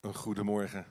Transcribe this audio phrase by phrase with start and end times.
[0.00, 0.86] Een goedemorgen.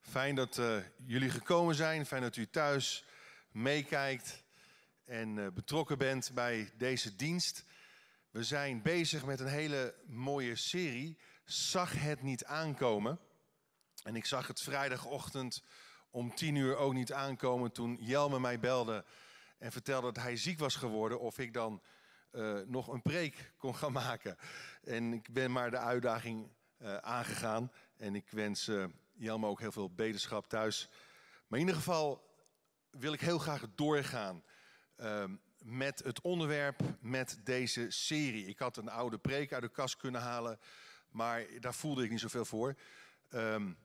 [0.00, 2.06] Fijn dat uh, jullie gekomen zijn.
[2.06, 3.04] Fijn dat u thuis
[3.50, 4.44] meekijkt
[5.04, 7.64] en uh, betrokken bent bij deze dienst.
[8.30, 11.18] We zijn bezig met een hele mooie serie.
[11.44, 13.18] Zag het niet aankomen.
[14.02, 15.62] En ik zag het vrijdagochtend
[16.10, 19.04] om tien uur ook niet aankomen toen Jelme mij belde
[19.58, 21.20] en vertelde dat hij ziek was geworden.
[21.20, 21.82] Of ik dan
[22.32, 24.36] uh, nog een preek kon gaan maken.
[24.82, 26.48] En ik ben maar de uitdaging
[27.00, 27.70] aangegaan.
[28.02, 30.88] En ik wens uh, ook heel veel beterschap thuis.
[31.46, 32.36] Maar in ieder geval
[32.90, 34.44] wil ik heel graag doorgaan
[34.96, 35.24] uh,
[35.64, 38.46] met het onderwerp, met deze serie.
[38.46, 40.58] Ik had een oude preek uit de kast kunnen halen,
[41.10, 42.76] maar daar voelde ik niet zoveel voor.
[43.30, 43.78] Um,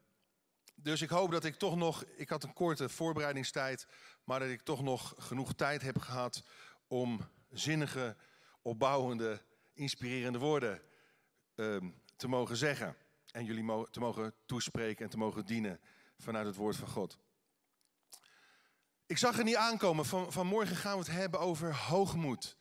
[0.75, 3.87] dus ik hoop dat ik toch nog, ik had een korte voorbereidingstijd,
[4.23, 6.43] maar dat ik toch nog genoeg tijd heb gehad
[6.87, 8.15] om zinnige,
[8.61, 9.41] opbouwende,
[9.73, 10.81] inspirerende woorden
[11.55, 12.95] um, te mogen zeggen
[13.31, 15.79] en jullie te mogen toespreken en te mogen dienen
[16.17, 17.17] vanuit het woord van God.
[19.05, 20.05] Ik zag er niet aankomen.
[20.05, 22.57] Van, vanmorgen gaan we het hebben over hoogmoed.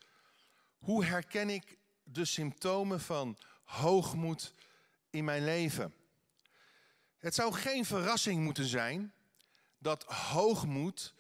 [0.79, 4.53] Hoe herken ik de symptomen van hoogmoed
[5.11, 5.95] in mijn leven?
[7.19, 9.13] Het zou geen verrassing moeten zijn
[9.79, 11.15] dat hoogmoed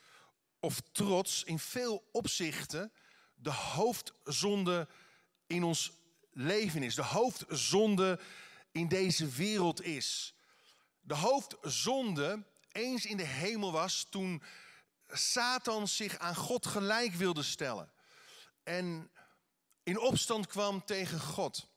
[0.60, 2.92] of trots in veel opzichten
[3.34, 4.88] de hoofdzonde
[5.46, 5.92] in ons
[6.32, 6.94] leven is.
[6.94, 8.20] De hoofdzonde
[8.76, 10.34] in deze wereld is.
[11.00, 14.42] De hoofdzonde eens in de hemel was toen
[15.08, 17.92] Satan zich aan God gelijk wilde stellen.
[18.62, 19.10] En
[19.82, 21.68] in opstand kwam tegen God.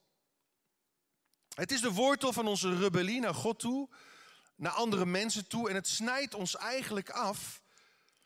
[1.55, 3.89] Het is de wortel van onze rebellie naar God toe,
[4.55, 5.69] naar andere mensen toe.
[5.69, 7.61] En het snijdt ons eigenlijk af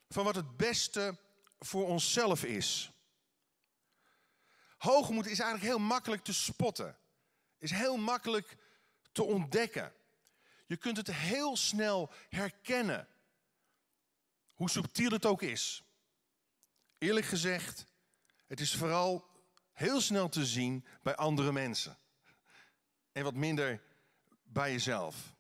[0.10, 1.18] van wat het beste
[1.60, 2.92] voor onszelf is.
[4.78, 6.98] Hoogmoed is eigenlijk heel makkelijk te spotten.
[7.58, 8.58] Is heel makkelijk
[9.14, 9.94] te ontdekken.
[10.66, 13.08] Je kunt het heel snel herkennen,
[14.54, 15.84] hoe subtiel het ook is.
[16.98, 17.86] Eerlijk gezegd,
[18.48, 19.30] het is vooral
[19.74, 21.98] heel snel te zien bij andere mensen.
[23.12, 23.82] En wat minder
[24.44, 25.34] bij jezelf.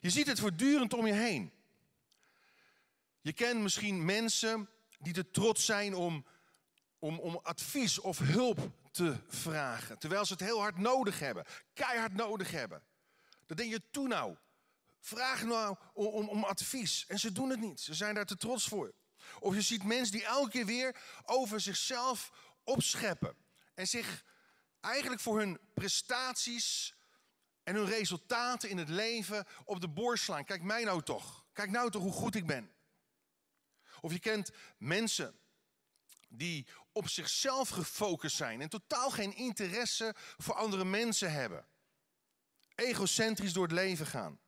[0.00, 1.52] Je ziet het voortdurend om je heen.
[3.20, 4.68] Je kent misschien mensen
[4.98, 6.26] die te trots zijn om,
[6.98, 9.98] om, om advies of hulp te vragen.
[9.98, 11.44] Terwijl ze het heel hard nodig hebben.
[11.72, 12.82] Keihard nodig hebben.
[13.46, 14.36] Dan denk je, toe nou.
[15.00, 17.06] Vraag nou om, om, om advies.
[17.06, 17.80] En ze doen het niet.
[17.80, 18.94] Ze zijn daar te trots voor.
[19.38, 22.32] Of je ziet mensen die elke keer weer over zichzelf
[22.64, 23.36] opscheppen.
[23.74, 24.24] En zich
[24.80, 26.94] eigenlijk voor hun prestaties
[27.62, 30.44] en hun resultaten in het leven op de borst slaan.
[30.44, 31.46] Kijk mij nou toch.
[31.52, 32.72] Kijk nou toch hoe goed ik ben.
[34.00, 35.38] Of je kent mensen
[36.36, 41.66] die op zichzelf gefocust zijn en totaal geen interesse voor andere mensen hebben.
[42.74, 44.40] Egocentrisch door het leven gaan.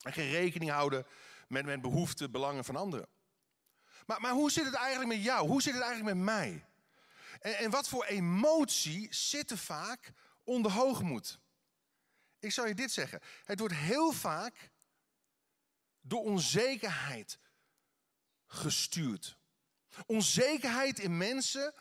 [0.00, 1.06] En geen rekening houden
[1.48, 3.08] met, met behoeften, belangen van anderen.
[4.06, 5.48] Maar, maar hoe zit het eigenlijk met jou?
[5.48, 6.66] Hoe zit het eigenlijk met mij?
[7.40, 10.12] En, en wat voor emotie zit er vaak
[10.44, 11.40] onder hoogmoed?
[12.38, 13.20] Ik zou je dit zeggen.
[13.44, 14.70] Het wordt heel vaak
[16.00, 17.38] door onzekerheid
[18.46, 19.35] gestuurd.
[20.06, 21.74] Onzekerheid in mensen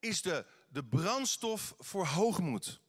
[0.00, 2.80] is de, de brandstof voor hoogmoed.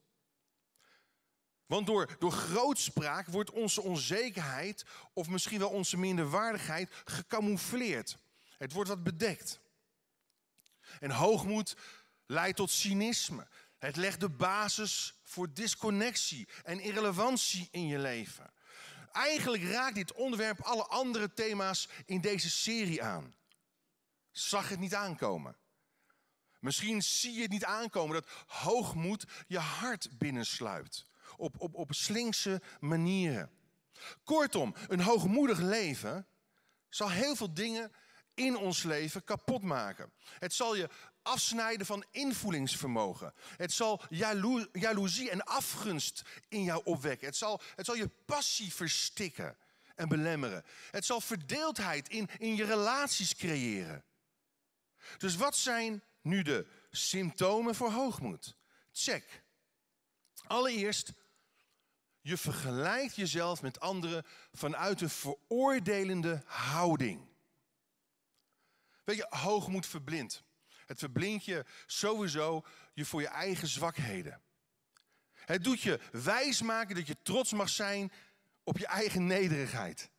[1.65, 8.17] Want door, door grootspraak wordt onze onzekerheid of misschien wel onze minderwaardigheid gecamoufleerd.
[8.57, 9.59] Het wordt wat bedekt.
[10.99, 11.75] En hoogmoed
[12.25, 13.47] leidt tot cynisme.
[13.77, 18.53] Het legt de basis voor disconnectie en irrelevantie in je leven.
[19.11, 23.35] Eigenlijk raakt dit onderwerp alle andere thema's in deze serie aan
[24.33, 25.55] zag het niet aankomen.
[26.59, 31.05] Misschien zie je het niet aankomen dat hoogmoed je hart binnensluipt.
[31.37, 33.51] Op, op, op slinkse manieren.
[34.23, 36.27] Kortom, een hoogmoedig leven
[36.89, 37.91] zal heel veel dingen
[38.33, 40.11] in ons leven kapot maken.
[40.39, 40.89] Het zal je
[41.21, 43.33] afsnijden van invoelingsvermogen.
[43.57, 44.01] Het zal
[44.71, 47.27] jaloezie en afgunst in jou opwekken.
[47.27, 49.57] Het zal, het zal je passie verstikken
[49.95, 50.63] en belemmeren.
[50.91, 54.03] Het zal verdeeldheid in, in je relaties creëren.
[55.17, 58.55] Dus wat zijn nu de symptomen voor hoogmoed?
[58.91, 59.43] Check.
[60.47, 61.13] Allereerst,
[62.21, 67.27] je vergelijkt jezelf met anderen vanuit een veroordelende houding.
[69.03, 70.43] Weet je, hoogmoed verblindt.
[70.85, 74.41] Het verblindt je sowieso je voor je eigen zwakheden.
[75.33, 78.11] Het doet je wijsmaken dat je trots mag zijn
[78.63, 80.09] op je eigen nederigheid.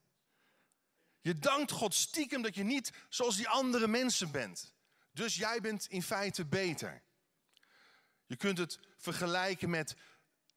[1.21, 4.74] Je dankt God stiekem dat je niet zoals die andere mensen bent.
[5.15, 7.03] Dus jij bent in feite beter.
[8.27, 9.97] Je kunt het vergelijken met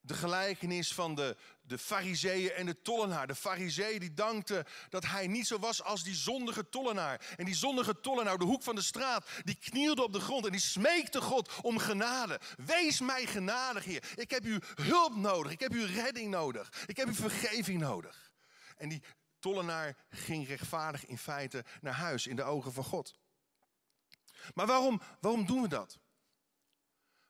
[0.08, 3.28] de gelijkenis van de, de fariseeën en de tollenaar.
[3.28, 7.36] De fariseeën die dankte dat hij niet zo was als die zondige tollenaar.
[7.36, 10.52] En die zondige tollenaar de hoek van de straat, die knielde op de grond en
[10.52, 12.40] die smeekte God om genade.
[12.66, 14.04] Wees mij genadig, Heer.
[14.16, 15.52] Ik heb uw hulp nodig.
[15.52, 16.72] Ik heb uw redding nodig.
[16.86, 18.32] Ik heb uw vergeving nodig.
[18.78, 19.02] En die
[19.40, 23.16] tollenaar ging rechtvaardig in feite naar huis in de ogen van God.
[24.54, 26.00] Maar waarom, waarom doen we dat?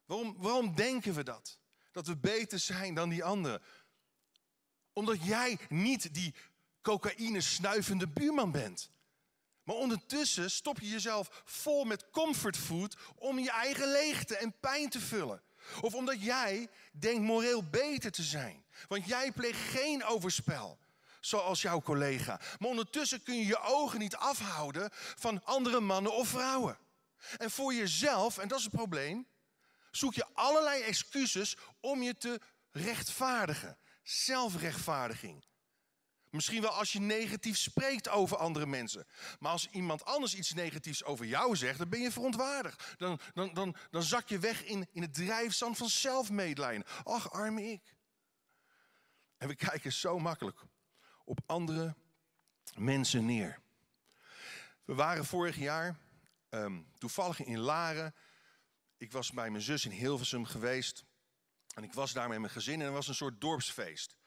[0.06, 1.60] Waarom, waarom denken we dat?
[1.92, 3.62] Dat we beter zijn dan die anderen?
[4.94, 6.36] Omdat jij niet die
[6.82, 8.92] cocaïne snuivende buurman bent.
[9.64, 15.00] Maar ondertussen stop je jezelf vol met comfortfood om je eigen leegte en pijn te
[15.00, 15.42] vullen.
[15.82, 18.66] Of omdat jij denkt moreel beter te zijn.
[18.88, 20.80] Want jij pleegt geen overspel,
[21.20, 22.40] zoals jouw collega.
[22.60, 26.78] Maar ondertussen kun je je ogen niet afhouden van andere mannen of vrouwen.
[27.38, 29.28] En voor jezelf, en dat is het probleem,
[29.92, 32.42] zoek je allerlei excuses om je te
[32.72, 33.78] rechtvaardigen.
[34.04, 35.46] Zelfrechtvaardiging.
[36.30, 39.08] Misschien wel als je negatief spreekt over andere mensen.
[39.40, 42.94] Maar als iemand anders iets negatiefs over jou zegt, dan ben je verontwaardigd.
[42.98, 46.86] Dan, dan, dan, dan zak je weg in, in het drijfzand van zelfmedelijden.
[47.04, 47.96] Ach, arme ik.
[49.38, 50.60] En we kijken zo makkelijk
[51.26, 51.96] op andere
[52.76, 53.60] mensen neer.
[54.86, 55.96] We waren vorig jaar
[56.50, 58.16] um, toevallig in Laren.
[58.98, 61.06] Ik was bij mijn zus in Hilversum geweest.
[61.74, 64.18] En ik was daar met mijn gezin en er was een soort dorpsfeest.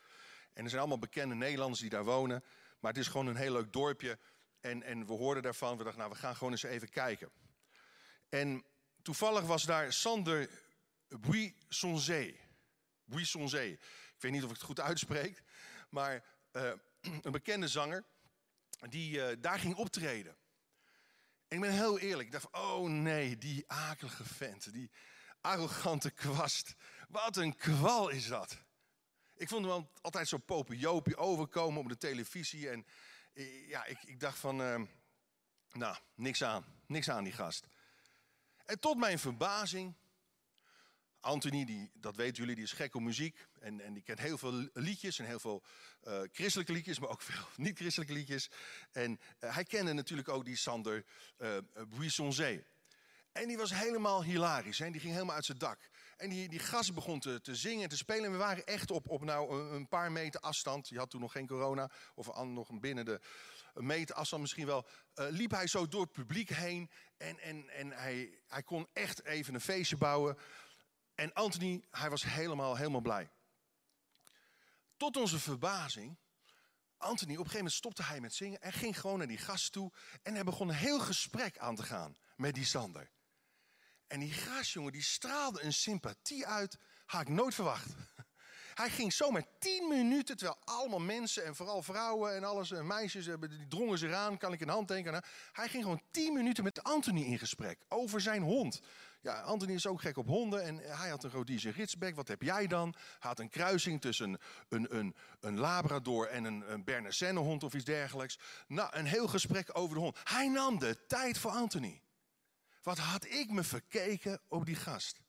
[0.52, 2.44] En er zijn allemaal bekende Nederlanders die daar wonen.
[2.80, 4.18] Maar het is gewoon een heel leuk dorpje.
[4.60, 5.76] En, en we hoorden daarvan.
[5.76, 7.30] We dachten, nou, we gaan gewoon eens even kijken.
[8.28, 8.64] En
[9.02, 10.50] toevallig was daar Sander
[11.08, 12.36] Buissonzé.
[13.04, 13.64] Buissonzé.
[13.64, 15.42] Ik weet niet of ik het goed uitspreek.
[15.88, 16.72] Maar uh,
[17.22, 18.04] een bekende zanger.
[18.88, 20.36] Die uh, daar ging optreden.
[21.50, 22.26] Ik ben heel eerlijk.
[22.26, 24.72] Ik dacht, oh nee, die akelige vent.
[24.72, 24.90] Die
[25.40, 26.74] arrogante kwast.
[27.08, 28.62] Wat een kwal is dat.
[29.34, 32.68] Ik vond hem altijd zo popiopie overkomen op de televisie.
[32.68, 32.86] En
[33.32, 34.80] eh, ja, ik, ik dacht van, uh,
[35.72, 36.64] nou, niks aan.
[36.86, 37.66] Niks aan die gast.
[38.64, 39.94] En tot mijn verbazing,
[41.20, 43.46] Anthony, die, dat weten jullie, die is gek op muziek.
[43.58, 45.62] En, en die kent heel veel liedjes en heel veel
[46.02, 48.50] uh, christelijke liedjes, maar ook veel niet-christelijke liedjes.
[48.90, 51.04] En uh, hij kende natuurlijk ook die Sander
[51.38, 51.56] uh,
[51.88, 52.64] Buissonzé.
[53.32, 54.78] En die was helemaal hilarisch.
[54.78, 54.90] Hè?
[54.90, 55.90] Die ging helemaal uit zijn dak.
[56.16, 58.24] En die, die gast begon te, te zingen en te spelen.
[58.24, 60.88] En we waren echt op, op nou een, een paar meter afstand.
[60.88, 61.90] Je had toen nog geen corona.
[62.14, 63.20] Of nog binnen de
[63.74, 64.86] een meter afstand misschien wel.
[65.14, 66.90] Liep hij zo door het publiek heen.
[67.16, 70.36] En, en, en hij, hij kon echt even een feestje bouwen.
[71.20, 73.30] En Anthony, hij was helemaal, helemaal blij.
[74.96, 76.18] Tot onze verbazing.
[76.96, 79.72] Anthony, op een gegeven moment stopte hij met zingen en ging gewoon naar die gast
[79.72, 79.92] toe.
[80.22, 83.10] En hij begon een heel gesprek aan te gaan met die Sander.
[84.06, 87.88] En die gastjongen die straalde een sympathie uit, had ik nooit verwacht.
[88.74, 92.86] Hij ging zo met tien minuten, terwijl allemaal mensen en vooral vrouwen en alles, en
[92.86, 95.24] meisjes, die drongen zich aan, kan ik in hand denken.
[95.52, 98.80] Hij ging gewoon tien minuten met Anthony in gesprek over zijn hond.
[99.22, 102.14] Ja, Anthony is ook gek op honden en hij had een Rhodesian Ridgeback.
[102.14, 102.94] Wat heb jij dan?
[102.94, 104.38] Hij had een kruising tussen
[104.68, 108.38] een, een, een Labrador en een, een Bernese hond of iets dergelijks.
[108.66, 110.18] Nou, een heel gesprek over de hond.
[110.24, 112.02] Hij nam de tijd voor Anthony.
[112.82, 115.20] Wat had ik me verkeken op die gast?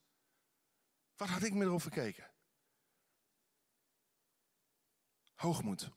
[1.16, 2.32] Wat had ik me erop verkeken?
[5.36, 5.90] Hoogmoed.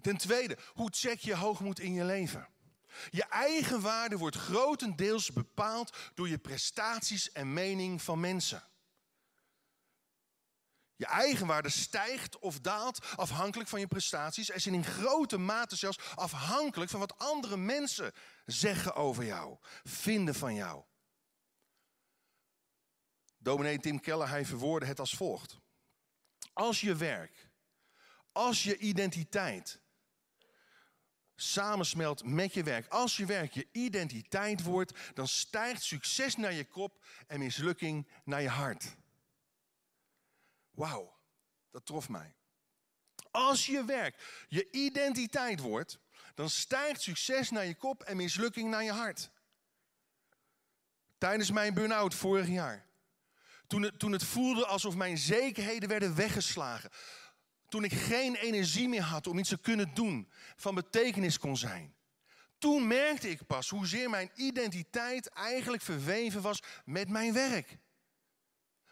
[0.00, 2.48] Ten tweede, hoe check je hoogmoed in je leven?
[3.10, 8.64] Je eigen waarde wordt grotendeels bepaald door je prestaties en mening van mensen.
[11.00, 15.98] Je eigenwaarde stijgt of daalt afhankelijk van je prestaties en zijn in grote mate zelfs
[16.14, 18.12] afhankelijk van wat andere mensen
[18.46, 20.84] zeggen over jou, vinden van jou.
[23.38, 25.58] Dominee Tim Keller, hij verwoordde het als volgt.
[26.52, 27.50] Als je werk,
[28.32, 29.80] als je identiteit
[31.42, 36.64] samensmelt met je werk, als je werk je identiteit wordt, dan stijgt succes naar je
[36.64, 38.96] kop en mislukking naar je hart.
[40.70, 41.18] Wauw,
[41.70, 42.34] dat trof mij.
[43.30, 45.98] Als je werk je identiteit wordt,
[46.34, 49.30] dan stijgt succes naar je kop en mislukking naar je hart.
[51.18, 52.86] Tijdens mijn burn-out vorig jaar.
[53.66, 56.90] Toen het, toen het voelde alsof mijn zekerheden werden weggeslagen.
[57.70, 61.94] Toen ik geen energie meer had om iets te kunnen doen, van betekenis kon zijn.
[62.58, 67.78] Toen merkte ik pas hoezeer mijn identiteit eigenlijk verweven was met mijn werk.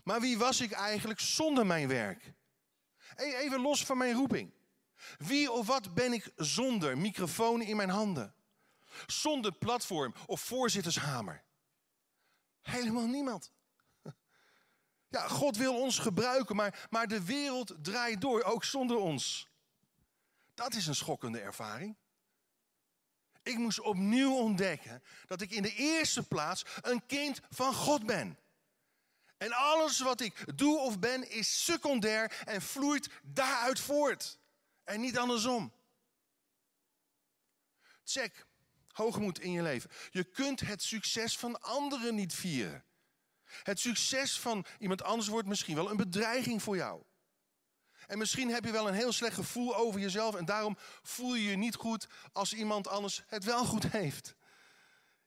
[0.02, 2.32] Maar wie was ik eigenlijk zonder mijn werk?
[3.16, 4.52] Even los van mijn roeping.
[5.18, 8.34] Wie of wat ben ik zonder microfoon in mijn handen?
[9.06, 11.44] Zonder platform of voorzittershamer?
[12.62, 13.52] Helemaal niemand.
[15.08, 19.48] Ja, God wil ons gebruiken, maar, maar de wereld draait door, ook zonder ons.
[20.54, 21.96] Dat is een schokkende ervaring.
[23.42, 28.38] Ik moest opnieuw ontdekken dat ik in de eerste plaats een kind van God ben.
[29.36, 34.38] En alles wat ik doe of ben is secundair en vloeit daaruit voort.
[34.84, 35.72] En niet andersom.
[38.04, 38.46] Check,
[38.92, 39.90] hoogmoed in je leven.
[40.10, 42.84] Je kunt het succes van anderen niet vieren.
[43.62, 47.02] Het succes van iemand anders wordt misschien wel een bedreiging voor jou.
[48.06, 51.50] En misschien heb je wel een heel slecht gevoel over jezelf en daarom voel je
[51.50, 54.34] je niet goed als iemand anders het wel goed heeft.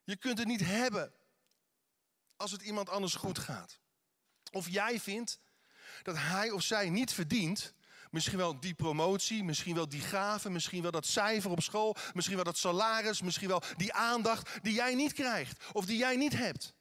[0.04, 1.14] Je kunt het niet hebben
[2.36, 3.80] als het iemand anders goed gaat.
[4.52, 5.40] Of jij vindt
[6.04, 7.74] dat hij of zij niet verdient,
[8.12, 12.36] misschien wel die promotie, misschien wel die gave, misschien wel dat cijfer op school, misschien
[12.36, 16.34] wel dat salaris, misschien wel die aandacht die jij niet krijgt of die jij niet
[16.34, 16.74] hebt.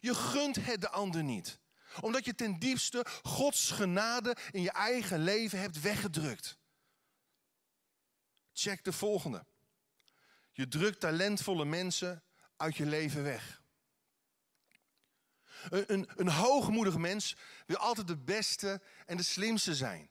[0.00, 1.58] Je gunt het de ander niet
[2.00, 6.58] omdat je ten diepste Gods genade in je eigen leven hebt weggedrukt.
[8.52, 9.46] Check de volgende.
[10.52, 12.22] Je drukt talentvolle mensen
[12.56, 13.62] uit je leven weg.
[15.68, 17.36] Een, een, een hoogmoedig mens
[17.66, 20.10] wil altijd de beste en de slimste zijn.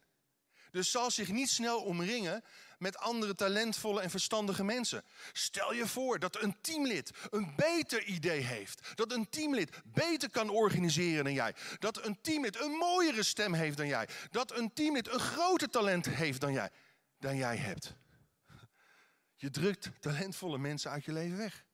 [0.72, 2.44] Dus zal zich niet snel omringen
[2.84, 5.04] met andere talentvolle en verstandige mensen.
[5.32, 8.92] Stel je voor dat een teamlid een beter idee heeft.
[8.96, 11.56] Dat een teamlid beter kan organiseren dan jij.
[11.80, 14.08] Dat een teamlid een mooiere stem heeft dan jij.
[14.30, 16.70] Dat een teamlid een groter talent heeft dan jij,
[17.20, 17.96] dan jij hebt.
[19.36, 21.66] Je drukt talentvolle mensen uit je leven weg.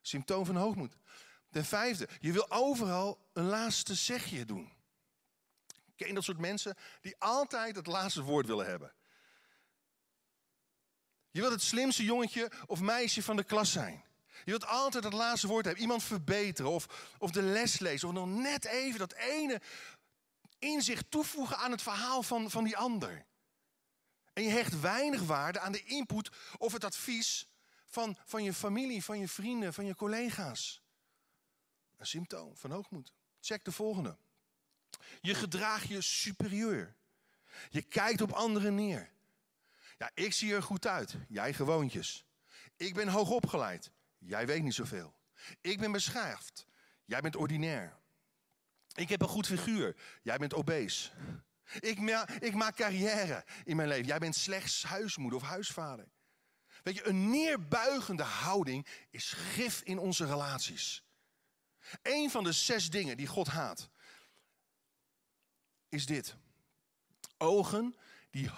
[0.00, 0.96] Symptoom van hoogmoed.
[1.50, 4.72] Ten vijfde, je wil overal een laatste zegje doen.
[5.96, 8.95] Ken dat soort mensen die altijd het laatste woord willen hebben?
[11.36, 14.04] Je wilt het slimste jongetje of meisje van de klas zijn.
[14.44, 15.82] Je wilt altijd het laatste woord hebben.
[15.82, 18.08] Iemand verbeteren of, of de les lezen.
[18.08, 19.60] Of nog net even dat ene
[20.58, 23.26] inzicht toevoegen aan het verhaal van, van die ander.
[24.32, 27.48] En je hecht weinig waarde aan de input of het advies
[27.86, 30.82] van, van je familie, van je vrienden, van je collega's.
[31.96, 33.12] Een symptoom van hoogmoed.
[33.40, 34.16] Check de volgende.
[35.20, 36.96] Je gedraagt je superieur.
[37.70, 39.14] Je kijkt op anderen neer.
[39.96, 41.16] Ja, ik zie er goed uit.
[41.28, 42.26] Jij gewoontjes.
[42.76, 43.90] Ik ben hoog opgeleid.
[44.18, 45.14] Jij weet niet zoveel.
[45.60, 46.66] Ik ben beschaafd.
[47.04, 47.98] Jij bent ordinair.
[48.94, 49.96] Ik heb een goed figuur.
[50.22, 51.10] Jij bent obese.
[51.80, 51.98] Ik,
[52.38, 54.06] ik maak carrière in mijn leven.
[54.06, 56.08] Jij bent slechts huismoeder of huisvader.
[56.82, 61.04] Weet je, een neerbuigende houding is gif in onze relaties.
[62.02, 63.88] Een van de zes dingen die God haat,
[65.88, 66.36] is dit.
[67.38, 67.96] Ogen
[68.30, 68.48] die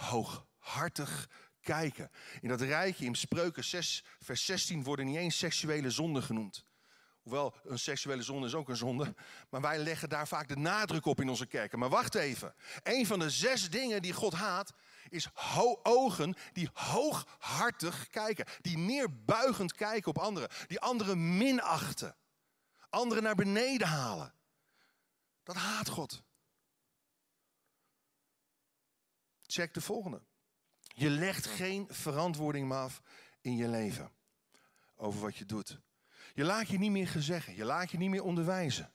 [0.68, 1.28] hooghartig
[1.60, 2.10] kijken.
[2.40, 6.64] In dat rijtje in Spreuken 6, vers 16 worden niet eens seksuele zonden genoemd.
[7.22, 9.14] Hoewel, een seksuele zonde is ook een zonde.
[9.50, 11.78] Maar wij leggen daar vaak de nadruk op in onze kerken.
[11.78, 12.54] Maar wacht even.
[12.82, 14.75] Een van de zes dingen die God haat,
[15.08, 15.28] is
[15.82, 18.46] ogen die hooghartig kijken.
[18.60, 20.48] Die neerbuigend kijken op anderen.
[20.66, 22.16] Die anderen minachten.
[22.90, 24.34] Anderen naar beneden halen.
[25.42, 26.22] Dat haat God.
[29.46, 30.27] Check de volgende.
[30.98, 33.02] Je legt geen verantwoording af
[33.40, 34.10] in je leven
[34.96, 35.80] over wat je doet.
[36.34, 38.92] Je laat je niet meer gezeggen, je laat je niet meer onderwijzen.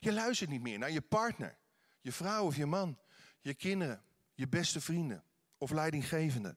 [0.00, 1.58] Je luistert niet meer naar je partner,
[2.00, 2.98] je vrouw of je man,
[3.40, 4.02] je kinderen,
[4.34, 5.24] je beste vrienden
[5.58, 6.56] of leidinggevende.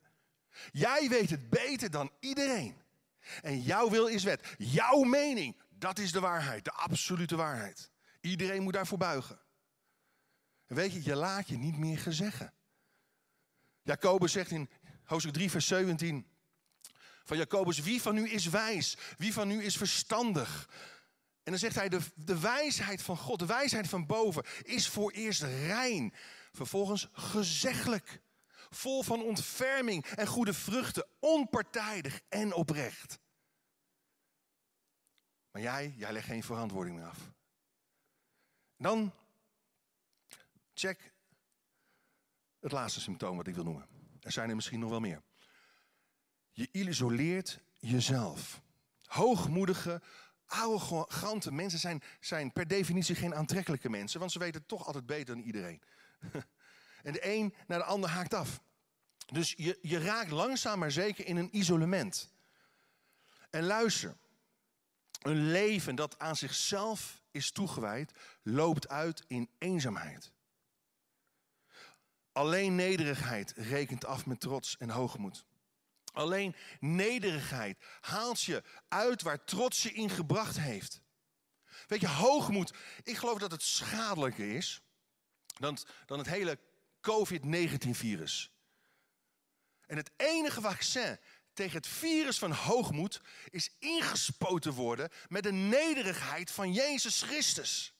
[0.72, 2.82] Jij weet het beter dan iedereen.
[3.42, 4.56] En jouw wil is wet.
[4.58, 7.92] Jouw mening, dat is de waarheid, de absolute waarheid.
[8.22, 9.40] Iedereen moet daarvoor buigen.
[10.68, 12.54] En weet je, je laat je niet meer gezeggen.
[13.84, 14.70] Jacobus zegt in
[15.04, 16.28] hoofdstuk 3, vers 17
[17.24, 18.98] van Jacobus, wie van u is wijs?
[19.18, 20.70] Wie van u is verstandig?
[21.44, 25.12] En dan zegt hij, de, de wijsheid van God, de wijsheid van boven, is voor
[25.12, 26.14] eerst rein.
[26.52, 28.22] Vervolgens gezeggelijk,
[28.70, 33.20] vol van ontferming en goede vruchten, onpartijdig en oprecht.
[35.52, 37.32] Maar jij, jij legt geen verantwoording meer af.
[38.78, 39.14] Dan
[40.74, 41.13] check
[42.64, 43.88] het laatste symptoom wat ik wil noemen.
[44.20, 45.22] Er zijn er misschien nog wel meer.
[46.52, 48.62] Je isoleert jezelf.
[49.06, 50.02] Hoogmoedige,
[50.46, 55.06] arrogante mensen zijn, zijn per definitie geen aantrekkelijke mensen, want ze weten het toch altijd
[55.06, 55.82] beter dan iedereen.
[57.04, 58.62] En de een naar de ander haakt af.
[59.26, 62.34] Dus je, je raakt langzaam maar zeker in een isolement.
[63.50, 64.18] En luister,
[65.22, 70.32] een leven dat aan zichzelf is toegewijd, loopt uit in eenzaamheid.
[72.34, 75.46] Alleen nederigheid rekent af met trots en hoogmoed.
[76.14, 81.02] Alleen nederigheid haalt je uit waar trots je in gebracht heeft.
[81.88, 82.74] Weet je, hoogmoed,
[83.04, 84.82] ik geloof dat het schadelijker is
[85.60, 86.60] dan, dan het hele
[87.02, 88.52] COVID-19-virus.
[89.86, 91.20] En het enige vaccin
[91.54, 97.93] tegen het virus van hoogmoed is ingespoten worden met de nederigheid van Jezus Christus.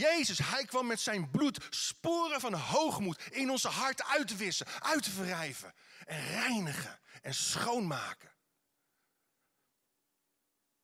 [0.00, 4.66] Jezus, hij kwam met zijn bloed sporen van hoogmoed in onze hart uit te wissen,
[4.78, 5.74] uit te wrijven
[6.06, 8.30] en reinigen en schoonmaken.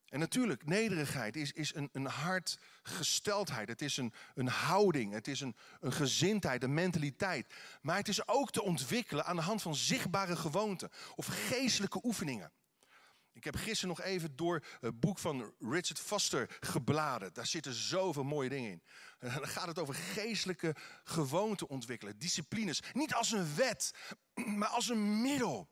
[0.06, 3.68] En natuurlijk, nederigheid is, is een, een hartgesteldheid.
[3.68, 5.12] Het is een, een houding.
[5.12, 7.54] Het is een, een gezindheid, een mentaliteit.
[7.82, 12.52] Maar het is ook te ontwikkelen aan de hand van zichtbare gewoonten of geestelijke oefeningen.
[13.37, 17.33] Ik heb gisteren nog even door het boek van Richard Foster gebladen.
[17.33, 18.83] Daar zitten zoveel mooie dingen in.
[19.19, 22.83] En dan gaat het over geestelijke gewoonten ontwikkelen, disciplines.
[22.93, 23.95] Niet als een wet,
[24.35, 25.69] maar als een middel.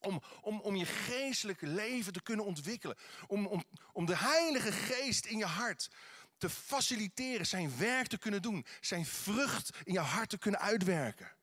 [0.00, 2.96] Om, om, om je geestelijke leven te kunnen ontwikkelen.
[3.26, 5.90] Om, om, om de Heilige Geest in je hart
[6.38, 8.66] te faciliteren, zijn werk te kunnen doen.
[8.80, 11.36] Zijn vrucht in jouw hart te kunnen uitwerken.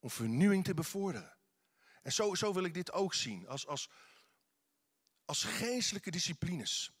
[0.00, 1.36] Om vernieuwing te bevorderen.
[2.02, 3.48] En zo, zo wil ik dit ook zien.
[3.48, 3.88] Als, als,
[5.24, 6.92] als geestelijke disciplines.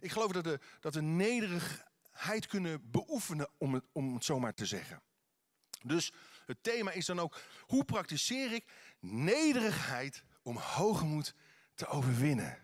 [0.00, 4.66] Ik geloof dat we, dat we nederigheid kunnen beoefenen, om het, om zo maar te
[4.66, 5.02] zeggen.
[5.82, 6.12] Dus
[6.46, 11.34] het thema is dan ook, hoe praktiseer ik nederigheid om hoogmoed
[11.74, 12.58] te overwinnen?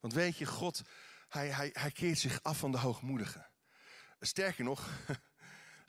[0.00, 0.82] Want weet je, God,
[1.28, 3.50] hij, hij, hij keert zich af van de hoogmoedigen.
[4.20, 4.88] Sterker nog,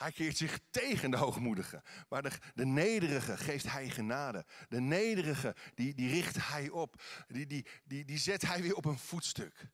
[0.05, 1.81] hij keert zich tegen de hoogmoedigen.
[2.09, 4.45] Maar de, de nederige geeft hij genade.
[4.69, 7.01] De nederige, die, die richt hij op.
[7.27, 9.69] Die, die, die, die zet hij weer op een voetstuk.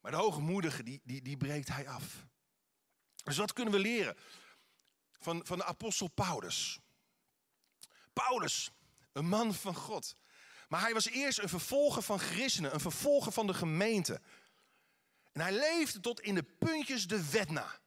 [0.00, 2.26] Maar de hoogmoedige, die, die, die breekt hij af.
[3.24, 4.16] Dus wat kunnen we leren?
[5.18, 6.80] van, van de apostel Paulus.
[8.12, 8.70] Paulus,
[9.12, 10.16] een man van God.
[10.68, 14.20] Maar hij was eerst een vervolger van christenen, een vervolger van de gemeente.
[15.32, 17.78] En hij leefde tot in de puntjes de wet na.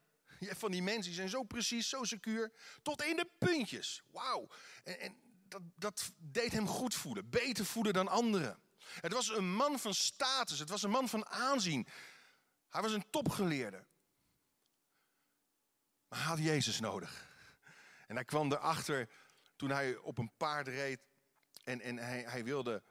[0.47, 2.51] Je van die mensen die zijn zo precies, zo secuur.
[2.81, 4.01] Tot in de puntjes.
[4.11, 4.49] Wauw.
[4.83, 5.15] En, en
[5.47, 7.29] dat, dat deed hem goed voelen.
[7.29, 8.61] Beter voelen dan anderen.
[9.01, 10.59] Het was een man van status.
[10.59, 11.87] Het was een man van aanzien.
[12.69, 13.85] Hij was een topgeleerde.
[16.07, 17.29] Maar hij had Jezus nodig.
[18.07, 19.09] En hij kwam erachter
[19.55, 20.99] toen hij op een paard reed
[21.63, 22.83] en, en hij, hij wilde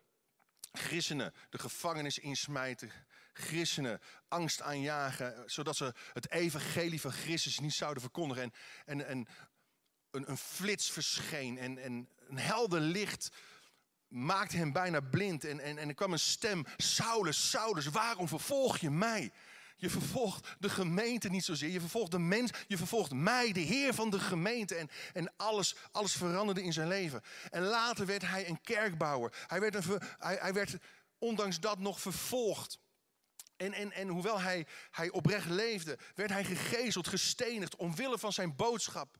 [0.72, 2.92] christenen de gevangenis insmijten,
[3.40, 8.42] christenen angst aanjagen, zodat ze het evangelie van Christus niet zouden verkondigen.
[8.42, 8.52] En,
[8.84, 9.26] en, en
[10.10, 13.30] een, een flits verscheen en, en een helder licht
[14.08, 15.44] maakte hem bijna blind.
[15.44, 19.32] En, en, en er kwam een stem, Saulus, Saulus, waarom vervolg je mij?
[19.76, 21.68] Je vervolgt de gemeente niet zozeer.
[21.68, 22.50] Je vervolgt de mens.
[22.66, 24.74] Je vervolgt mij, de Heer van de gemeente.
[24.74, 27.22] En, en alles, alles veranderde in zijn leven.
[27.50, 29.32] En later werd hij een kerkbouwer.
[29.46, 30.76] Hij werd, een, hij, hij werd
[31.18, 32.78] ondanks dat nog vervolgd.
[33.60, 38.56] En, en, en hoewel hij, hij oprecht leefde, werd hij gegezeld, gestenigd omwille van zijn
[38.56, 39.18] boodschap.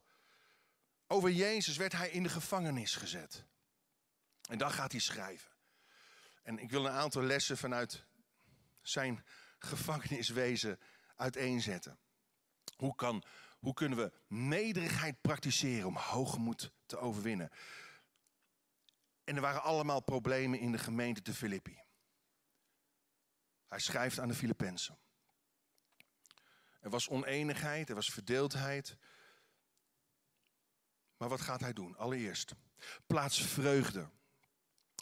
[1.07, 3.45] Over Jezus werd hij in de gevangenis gezet.
[4.49, 5.51] En dan gaat hij schrijven.
[6.43, 8.05] En ik wil een aantal lessen vanuit
[8.83, 9.25] zijn
[9.59, 10.81] gevangeniswezen
[11.17, 11.99] uiteenzetten.
[12.77, 13.25] Hoe, kan,
[13.59, 17.51] hoe kunnen we nederigheid praktiseren om hoogmoed te overwinnen?
[19.25, 21.89] En er waren allemaal problemen in de gemeente te Filippi.
[23.71, 24.99] Hij schrijft aan de Filippenzen.
[26.81, 28.97] Er was oneenigheid, er was verdeeldheid.
[31.17, 31.97] Maar wat gaat hij doen?
[31.97, 32.55] Allereerst,
[33.07, 34.11] plaats vreugde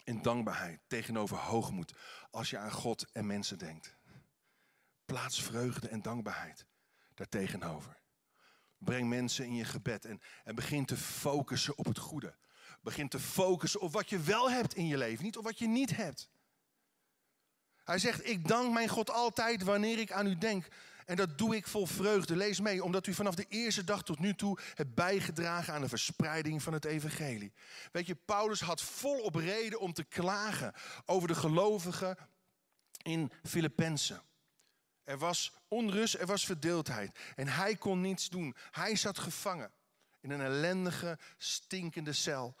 [0.03, 1.93] en dankbaarheid tegenover hoogmoed
[2.31, 3.95] als je aan God en mensen denkt.
[5.05, 6.65] Plaats vreugde en dankbaarheid
[7.13, 8.01] daartegenover.
[8.77, 12.37] Breng mensen in je gebed en, en begin te focussen op het goede.
[12.81, 15.67] Begin te focussen op wat je wel hebt in je leven, niet op wat je
[15.67, 16.29] niet hebt.
[17.89, 20.67] Hij zegt, ik dank mijn God altijd wanneer ik aan u denk.
[21.05, 22.35] En dat doe ik vol vreugde.
[22.35, 25.89] Lees mee, omdat u vanaf de eerste dag tot nu toe hebt bijgedragen aan de
[25.89, 27.53] verspreiding van het evangelie.
[27.91, 30.73] Weet je, Paulus had volop reden om te klagen
[31.05, 32.17] over de gelovigen
[33.03, 34.21] in Filippenzen.
[35.03, 37.19] Er was onrust, er was verdeeldheid.
[37.35, 38.55] En hij kon niets doen.
[38.71, 39.71] Hij zat gevangen
[40.21, 42.55] in een ellendige, stinkende cel.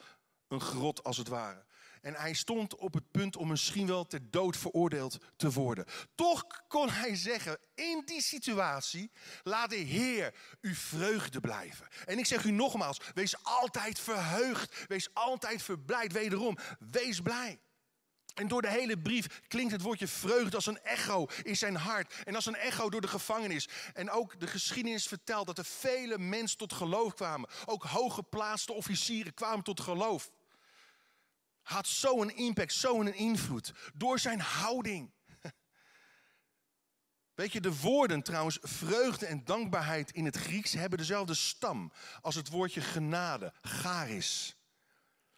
[0.47, 1.67] Een grot als het ware.
[2.01, 5.85] En hij stond op het punt om misschien wel ter dood veroordeeld te worden.
[6.15, 9.11] Toch kon hij zeggen, in die situatie,
[9.43, 11.87] laat de Heer uw vreugde blijven.
[12.05, 16.11] En ik zeg u nogmaals, wees altijd verheugd, wees altijd verblijd.
[16.11, 17.59] Wederom, wees blij.
[18.39, 22.13] En door de hele brief klinkt het woordje vreugde als een echo in zijn hart.
[22.23, 23.69] En als een echo door de gevangenis.
[23.93, 27.49] En ook de geschiedenis vertelt dat er vele mensen tot geloof kwamen.
[27.65, 30.31] Ook hooggeplaatste officieren kwamen tot geloof.
[31.69, 33.73] Had zo'n impact, zo'n invloed.
[33.93, 35.11] Door zijn houding.
[37.39, 42.35] Weet je, de woorden trouwens, vreugde en dankbaarheid in het Grieks hebben dezelfde stam als
[42.35, 44.55] het woordje genade, charis.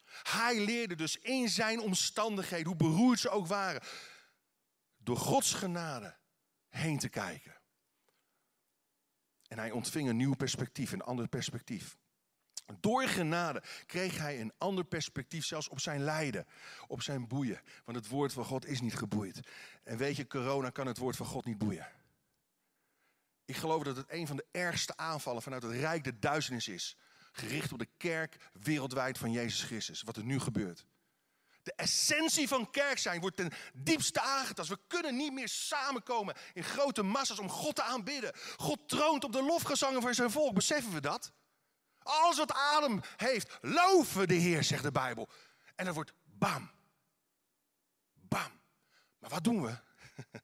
[0.05, 3.81] Hij leerde dus in zijn omstandigheden, hoe beroerd ze ook waren,
[4.97, 6.17] door Gods genade
[6.69, 7.61] heen te kijken.
[9.47, 11.97] En hij ontving een nieuw perspectief, een ander perspectief.
[12.79, 16.45] Door genade kreeg hij een ander perspectief, zelfs op zijn lijden,
[16.87, 17.61] op zijn boeien.
[17.85, 19.39] Want het woord van God is niet geboeid.
[19.83, 21.87] En weet je, corona kan het woord van God niet boeien.
[23.45, 26.97] Ik geloof dat het een van de ergste aanvallen vanuit het Rijk de duisternis is.
[27.31, 30.01] Gericht op de kerk wereldwijd van Jezus Christus.
[30.01, 30.85] Wat er nu gebeurt.
[31.63, 34.69] De essentie van kerk zijn wordt ten diepste aangetast.
[34.69, 38.33] We kunnen niet meer samenkomen in grote massa's om God te aanbidden.
[38.57, 40.53] God troont op de lofgezangen van zijn volk.
[40.53, 41.31] Beseffen we dat?
[42.03, 45.29] Alles wat adem heeft, loven de Heer, zegt de Bijbel.
[45.75, 46.71] En dan wordt bam.
[48.13, 48.61] Bam.
[49.19, 49.77] Maar wat doen we?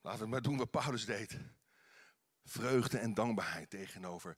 [0.00, 1.38] Laten we maar doen wat Paulus deed.
[2.44, 4.36] Vreugde en dankbaarheid tegenover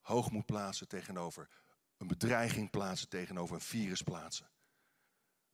[0.00, 1.48] hoogmoed plaatsen, tegenover
[1.96, 4.50] een bedreiging plaatsen, tegenover een virus plaatsen.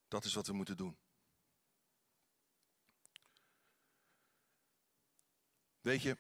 [0.09, 0.99] Dat is wat we moeten doen.
[5.81, 6.17] Weet je,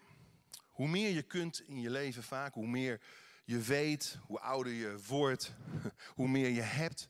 [0.68, 3.02] hoe meer je kunt in je leven vaak, hoe meer
[3.44, 5.52] je weet, hoe ouder je wordt,
[6.16, 7.08] hoe meer je hebt,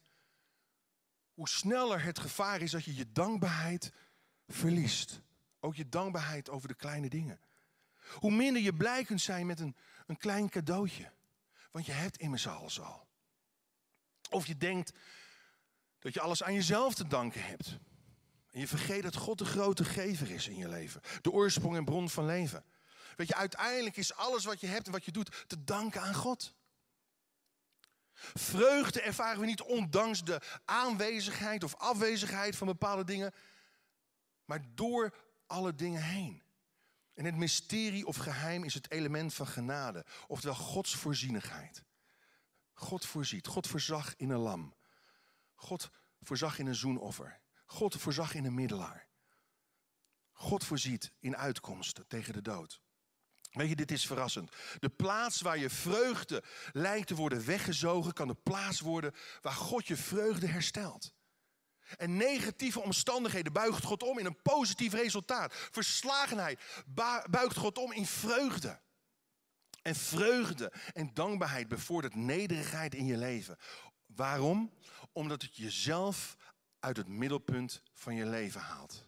[1.34, 3.92] hoe sneller het gevaar is dat je je dankbaarheid
[4.48, 5.20] verliest.
[5.60, 7.40] Ook je dankbaarheid over de kleine dingen.
[8.14, 11.12] Hoe minder je blij kunt zijn met een, een klein cadeautje.
[11.70, 13.06] Want je hebt immers alles al.
[14.30, 14.92] Of je denkt
[15.98, 17.78] dat je alles aan jezelf te danken hebt.
[18.50, 21.00] En je vergeet dat God de grote gever is in je leven.
[21.20, 22.64] De oorsprong en bron van leven.
[23.16, 26.14] Weet je, uiteindelijk is alles wat je hebt en wat je doet te danken aan
[26.14, 26.54] God.
[28.34, 33.34] Vreugde ervaren we niet ondanks de aanwezigheid of afwezigheid van bepaalde dingen,
[34.44, 35.14] maar door
[35.46, 36.42] alle dingen heen.
[37.14, 41.84] En het mysterie of geheim is het element van genade, oftewel Gods voorzienigheid.
[42.72, 44.74] God voorziet, God voorzag in een lam.
[45.54, 47.40] God voorzag in een zoenoffer.
[47.66, 49.08] God voorzag in een middelaar.
[50.32, 52.82] God voorziet in uitkomsten tegen de dood.
[53.54, 54.50] Weet je, dit is verrassend.
[54.80, 59.86] De plaats waar je vreugde lijkt te worden weggezogen, kan de plaats worden waar God
[59.86, 61.12] je vreugde herstelt.
[61.96, 65.54] En negatieve omstandigheden buigt God om in een positief resultaat.
[65.54, 66.60] Verslagenheid
[67.30, 68.80] buigt God om in vreugde.
[69.82, 73.58] En vreugde en dankbaarheid bevordert nederigheid in je leven.
[74.06, 74.72] Waarom?
[75.12, 76.36] Omdat het jezelf
[76.78, 79.06] uit het middelpunt van je leven haalt.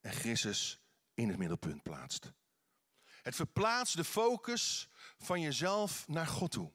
[0.00, 0.80] En Christus
[1.14, 2.32] in het middelpunt plaatst.
[3.28, 4.88] Het verplaatst de focus
[5.18, 6.72] van jezelf naar God toe.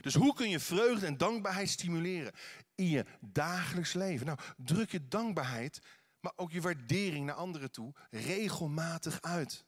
[0.00, 2.32] Dus hoe kun je vreugde en dankbaarheid stimuleren
[2.74, 4.26] in je dagelijks leven?
[4.26, 5.80] Nou, druk je dankbaarheid,
[6.20, 9.64] maar ook je waardering naar anderen toe regelmatig uit.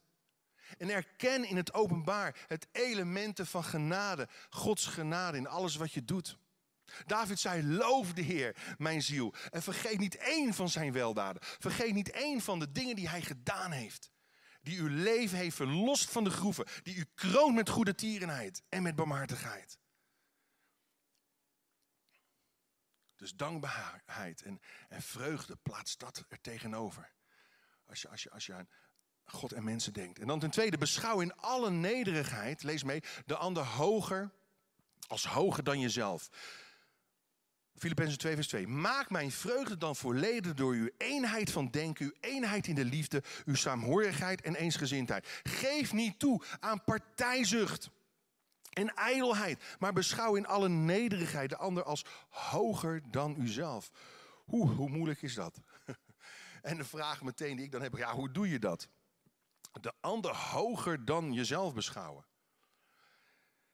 [0.77, 6.05] En erken in het openbaar het elementen van genade, Gods genade in alles wat je
[6.05, 6.37] doet.
[7.05, 9.33] David zei: Loof de Heer, mijn ziel.
[9.49, 11.41] En vergeet niet één van zijn weldaden.
[11.41, 14.15] Vergeet niet één van de dingen die hij gedaan heeft.
[14.67, 16.65] Die uw leven heeft verlost van de groeven.
[16.83, 19.77] Die u kroont met goede tierenheid en met barmhartigheid.
[23.15, 27.11] Dus dankbaarheid en, en vreugde, plaats dat er tegenover.
[27.85, 28.69] Als je, als, je, als je aan
[29.23, 30.19] God en mensen denkt.
[30.19, 34.31] En dan ten tweede, beschouw in alle nederigheid, lees mee, de ander hoger
[35.07, 36.29] als hoger dan jezelf.
[37.77, 38.67] Filippenzen 2, vers 2.
[38.67, 43.23] Maak mijn vreugde dan volledig door uw eenheid van denken, uw eenheid in de liefde,
[43.45, 45.41] uw saamhorigheid en eensgezindheid.
[45.43, 47.89] Geef niet toe aan partijzucht
[48.73, 53.91] en ijdelheid, maar beschouw in alle nederigheid de ander als hoger dan uzelf.
[54.45, 55.59] Hoe, hoe moeilijk is dat?
[56.61, 58.87] En de vraag meteen die ik dan heb, ja, hoe doe je dat?
[59.81, 62.25] De ander hoger dan jezelf beschouwen.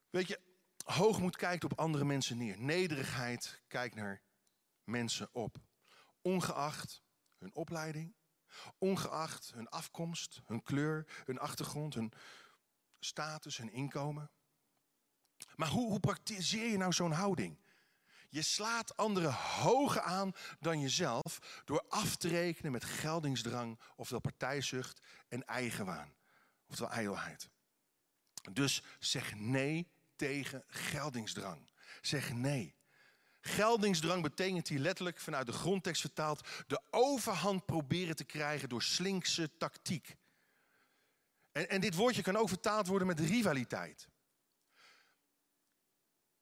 [0.09, 0.39] Weet je,
[0.83, 2.59] hoogmoed kijkt op andere mensen neer.
[2.59, 4.21] Nederigheid kijkt naar
[4.83, 5.57] mensen op.
[6.21, 7.03] Ongeacht
[7.37, 8.15] hun opleiding,
[8.77, 12.13] ongeacht hun afkomst, hun kleur, hun achtergrond, hun
[12.99, 14.31] status, hun inkomen.
[15.55, 17.61] Maar hoe, hoe praktiseer je nou zo'n houding?
[18.29, 25.01] Je slaat anderen hoger aan dan jezelf door af te rekenen met geldingsdrang, oftewel partijzucht
[25.27, 26.13] en eigenwaan,
[26.67, 27.49] oftewel ijdelheid.
[28.51, 31.71] Dus zeg nee tegen geldingsdrang.
[32.01, 32.75] Zeg nee.
[33.41, 39.57] Geldingsdrang betekent hier letterlijk vanuit de grondtekst vertaald de overhand proberen te krijgen door slinkse
[39.57, 40.15] tactiek.
[41.51, 44.07] En, en dit woordje kan ook vertaald worden met rivaliteit.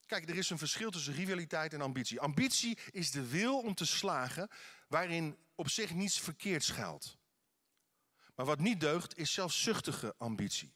[0.05, 2.19] Kijk, er is een verschil tussen rivaliteit en ambitie.
[2.19, 4.49] Ambitie is de wil om te slagen
[4.87, 7.17] waarin op zich niets verkeerd schuilt.
[8.35, 10.73] Maar wat niet deugt, is zelfzuchtige ambitie.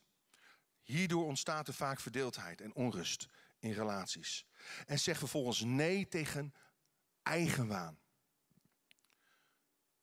[0.86, 3.28] Hierdoor ontstaat er vaak verdeeldheid en onrust
[3.60, 4.45] in relaties.
[4.86, 6.54] En zeg vervolgens nee tegen
[7.24, 8.00] eigenwaan.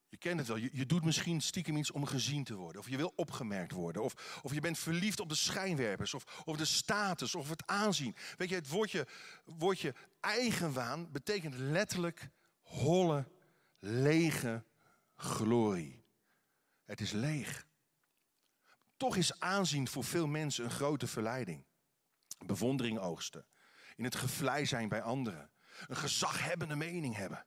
[0.09, 2.81] Je kent het wel, je, je, doet misschien stiekem iets om gezien te worden.
[2.81, 4.03] Of je wil opgemerkt worden.
[4.03, 6.15] Of, of je bent verliefd op de schijnwerpers.
[6.15, 7.35] Of, of de status.
[7.35, 8.17] Of het aanzien.
[8.37, 9.07] Weet je, het woordje,
[9.45, 13.27] woordje eigenwaan betekent letterlijk holle,
[13.79, 14.65] lege
[15.17, 16.05] glorie.
[16.85, 17.67] Het is leeg.
[19.03, 21.65] Toch is aanzien voor veel mensen een grote verleiding.
[22.47, 23.47] Bewondering oogsten.
[23.97, 25.51] In het gevlei zijn bij anderen.
[25.87, 27.47] Een gezaghebbende mening hebben.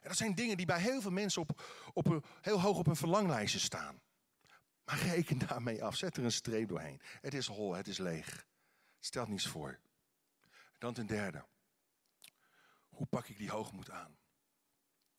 [0.00, 1.62] En dat zijn dingen die bij heel veel mensen op,
[1.92, 4.00] op heel hoog op hun verlanglijstje staan.
[4.84, 5.96] Maar reken daarmee af.
[5.96, 7.00] Zet er een streep doorheen.
[7.20, 8.46] Het is hol, het is leeg.
[9.00, 9.80] Stelt niets voor.
[10.78, 11.44] Dan ten derde.
[12.88, 14.16] Hoe pak ik die hoogmoed aan?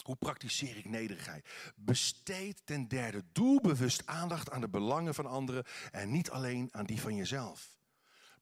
[0.03, 1.49] Hoe praktiseer ik nederigheid?
[1.75, 7.01] Besteed ten derde doelbewust aandacht aan de belangen van anderen en niet alleen aan die
[7.01, 7.71] van jezelf.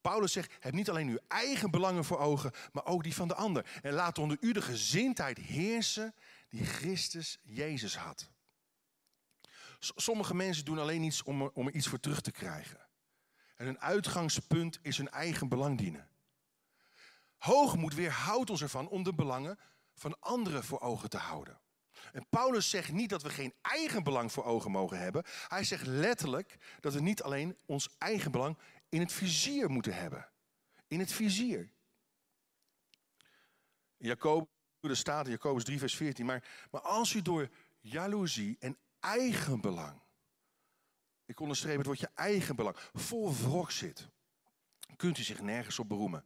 [0.01, 3.35] Paulus zegt, heb niet alleen uw eigen belangen voor ogen, maar ook die van de
[3.35, 3.79] ander.
[3.81, 6.13] En laat onder u de gezindheid heersen
[6.49, 8.29] die Christus Jezus had.
[9.79, 12.79] Sommige mensen doen alleen iets om er, om er iets voor terug te krijgen.
[13.55, 16.09] En hun uitgangspunt is hun eigen belang dienen.
[17.37, 19.59] Hoogmoed weerhoudt ons ervan om de belangen
[20.01, 21.59] van anderen voor ogen te houden.
[22.11, 25.23] En Paulus zegt niet dat we geen eigen belang voor ogen mogen hebben.
[25.47, 28.57] Hij zegt letterlijk dat we niet alleen ons eigen belang
[28.89, 30.29] in het vizier moeten hebben.
[30.87, 31.71] In het vizier.
[33.97, 34.47] Jacobus,
[34.79, 36.25] er staat in Jacobus 3, vers 14.
[36.25, 40.01] Maar, maar als u door jaloezie en eigen belang,
[41.25, 44.07] ik onderstreep het eigen belang, vol wrok zit,
[44.95, 46.25] kunt u zich nergens op beroemen.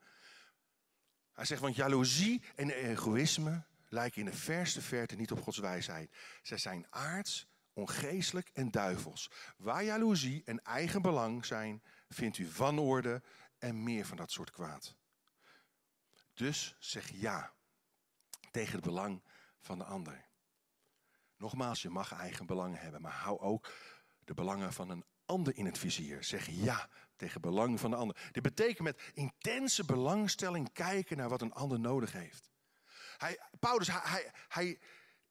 [1.36, 6.12] Hij zegt, want jaloezie en egoïsme lijken in de verste verte niet op Gods wijsheid.
[6.42, 9.32] Zij zijn aards, ongeestelijk en duivels.
[9.58, 13.22] Waar jaloezie en eigen belang zijn, vindt u wanorde
[13.58, 14.96] en meer van dat soort kwaad.
[16.34, 17.54] Dus zeg ja
[18.52, 19.24] tegen het belang
[19.60, 20.26] van de ander.
[21.38, 23.74] Nogmaals, je mag eigen belangen hebben, maar hou ook
[24.20, 26.24] de belangen van een ander in het vizier.
[26.24, 28.30] Zeg ja tegen belang van de ander.
[28.32, 32.50] Dit betekent met intense belangstelling kijken naar wat een ander nodig heeft.
[33.18, 34.80] Hij, Paulus, hij, hij, hij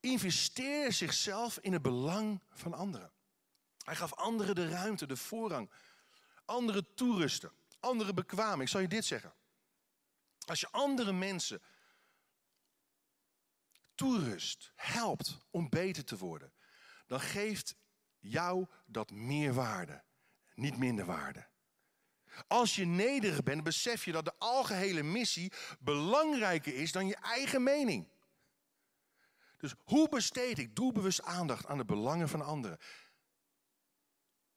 [0.00, 3.12] investeerde zichzelf in het belang van anderen.
[3.84, 5.70] Hij gaf anderen de ruimte, de voorrang.
[6.44, 8.60] Anderen toerusten, anderen bekwamen.
[8.60, 9.34] Ik zal je dit zeggen.
[10.46, 11.62] Als je andere mensen
[13.94, 16.52] toerust, helpt om beter te worden,
[17.06, 17.76] dan geeft
[18.18, 20.04] jou dat meer waarde,
[20.54, 21.46] niet minder waarde.
[22.46, 27.62] Als je nederig bent, besef je dat de algehele missie belangrijker is dan je eigen
[27.62, 28.08] mening.
[29.56, 32.78] Dus hoe besteed ik doelbewust aandacht aan de belangen van anderen?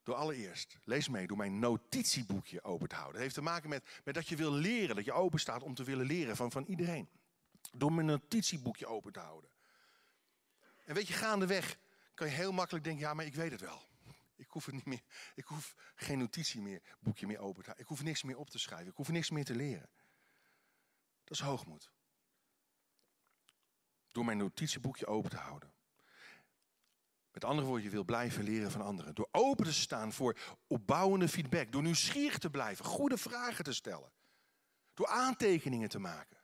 [0.04, 3.14] Door allereerst, lees mee, door mijn notitieboekje open te houden.
[3.14, 5.74] Dat heeft te maken met, met dat je wil leren, dat je open staat om
[5.74, 7.10] te willen leren van, van iedereen.
[7.72, 9.50] Door mijn notitieboekje open te houden.
[10.86, 11.78] En weet je, gaandeweg
[12.14, 13.82] kan je heel makkelijk denken, ja, maar ik weet het wel.
[14.38, 15.04] Ik hoef het niet meer.
[15.36, 17.84] Ik hoef geen notitie meer, boekje meer open te houden.
[17.84, 18.88] Ik hoef niks meer op te schrijven.
[18.88, 19.90] Ik hoef niks meer te leren.
[21.24, 21.92] Dat is hoogmoed.
[24.08, 25.74] Door mijn notitieboekje open te houden.
[27.32, 29.16] Met andere woorden, je wil blijven leren van anderen.
[29.16, 31.72] Door open te staan voor opbouwende feedback.
[31.72, 34.12] Door nieuwsgierig te blijven, goede vragen te stellen.
[34.94, 36.38] Door aantekeningen te maken.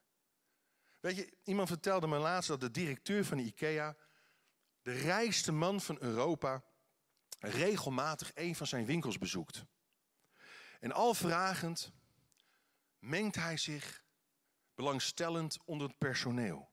[0.99, 3.95] Weet je, iemand vertelde me laatst dat de directeur van de IKEA,
[4.81, 6.63] de rijkste man van Europa,
[7.49, 9.65] regelmatig een van zijn winkels bezoekt.
[10.79, 11.91] En al vragend
[12.99, 14.03] mengt hij zich
[14.75, 16.71] belangstellend onder het personeel.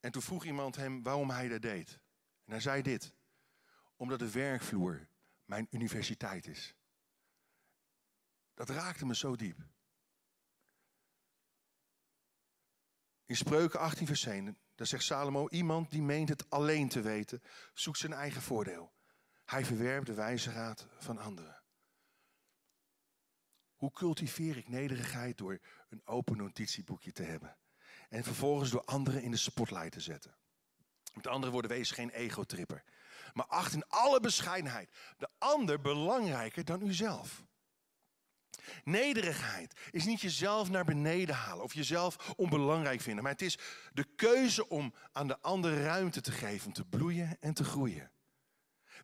[0.00, 2.00] En toen vroeg iemand hem waarom hij dat deed.
[2.44, 3.14] En hij zei dit:
[3.96, 5.08] omdat de werkvloer
[5.44, 6.74] mijn universiteit is.
[8.54, 9.58] Dat raakte me zo diep.
[13.24, 17.42] In Spreuken 18 vers 1, daar zegt Salomo, iemand die meent het alleen te weten,
[17.74, 18.92] zoekt zijn eigen voordeel.
[19.44, 21.62] Hij verwerpt de wijze raad van anderen.
[23.74, 25.58] Hoe cultiveer ik nederigheid door
[25.88, 27.56] een open notitieboekje te hebben?
[28.08, 30.36] En vervolgens door anderen in de spotlight te zetten.
[31.14, 32.84] Met andere woorden, wees geen egotripper.
[33.32, 37.44] Maar acht in alle bescheidenheid de ander belangrijker dan uzelf.
[38.84, 43.58] Nederigheid is niet jezelf naar beneden halen of jezelf onbelangrijk vinden, maar het is
[43.92, 48.10] de keuze om aan de ander ruimte te geven om te bloeien en te groeien.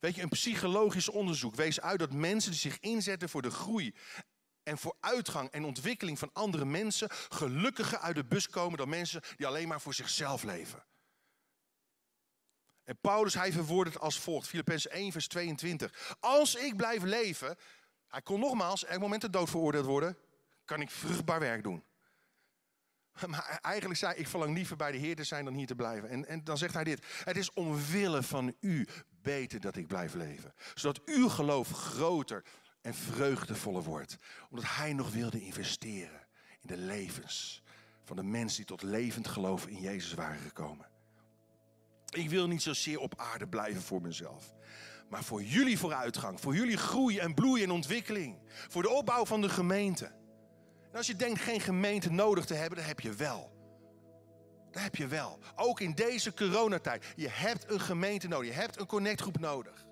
[0.01, 3.95] Weet je, een psychologisch onderzoek wees uit dat mensen die zich inzetten voor de groei
[4.62, 9.23] en voor uitgang en ontwikkeling van andere mensen gelukkiger uit de bus komen dan mensen
[9.37, 10.85] die alleen maar voor zichzelf leven.
[12.85, 14.49] En Paulus, hij verwoordt het als volgt.
[14.49, 16.17] Filippenzen 1, vers 22.
[16.21, 17.57] Als ik blijf leven,
[18.12, 20.16] hij kon nogmaals elk moment de dood veroordeeld worden,
[20.64, 21.85] kan ik vruchtbaar werk doen.
[23.27, 26.09] Maar eigenlijk zei ik verlang liever bij de Heer te zijn dan hier te blijven.
[26.09, 27.07] En, en dan zegt hij dit.
[27.25, 30.55] Het is omwille van u beter dat ik blijf leven.
[30.75, 32.44] Zodat uw geloof groter
[32.81, 34.16] en vreugdevoller wordt.
[34.51, 36.27] Omdat hij nog wilde investeren
[36.61, 37.62] in de levens
[38.05, 40.87] van de mensen die tot levend geloof in Jezus waren gekomen.
[42.11, 44.55] Ik wil niet zozeer op aarde blijven voor mezelf.
[45.12, 48.38] Maar voor jullie vooruitgang, voor jullie groei en bloei en ontwikkeling.
[48.68, 50.05] Voor de opbouw van de gemeente.
[50.90, 53.53] En als je denkt geen gemeente nodig te hebben, dan heb je wel.
[54.70, 55.38] Dat heb je wel.
[55.57, 57.07] Ook in deze coronatijd.
[57.16, 58.48] Je hebt een gemeente nodig.
[58.48, 59.87] Je hebt een connectgroep nodig.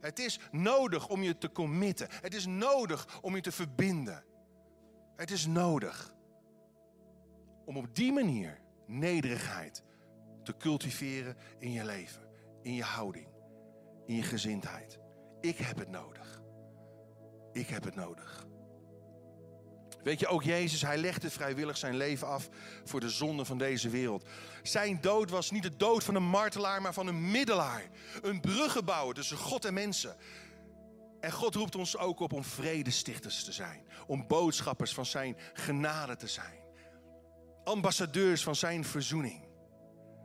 [0.00, 2.08] Het is nodig om je te committen.
[2.10, 4.24] Het is nodig om je te verbinden.
[5.16, 6.14] Het is nodig
[7.64, 9.82] om op die manier nederigheid
[10.42, 12.22] te cultiveren in je leven,
[12.62, 13.31] in je houding,
[14.06, 14.98] in je gezindheid.
[15.40, 16.42] Ik heb het nodig.
[17.52, 18.46] Ik heb het nodig.
[20.02, 22.48] Weet je, ook Jezus, hij legde vrijwillig zijn leven af
[22.84, 24.24] voor de zonde van deze wereld.
[24.62, 27.88] Zijn dood was niet de dood van een martelaar, maar van een middelaar.
[28.22, 30.16] Een bruggenbouwer tussen God en mensen.
[31.20, 33.86] En God roept ons ook op om vredestichters te zijn.
[34.06, 36.60] Om boodschappers van zijn genade te zijn.
[37.64, 39.51] Ambassadeurs van zijn verzoening.